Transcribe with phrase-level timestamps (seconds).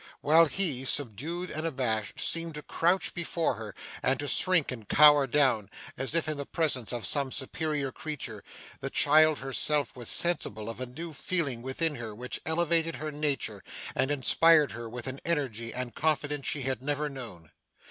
[0.21, 5.27] While he, subdued and abashed, seemed to crouch before her, and to shrink and cower
[5.27, 8.43] down, as if in the presence of some superior creature,
[8.79, 13.63] the child herself was sensible of a new feeling within her, which elevated her nature,
[13.93, 17.51] and inspired her with an energy and confidence she had never known.